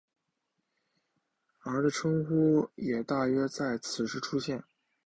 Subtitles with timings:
[1.59, 4.63] 而的称呼也大约在此时出现。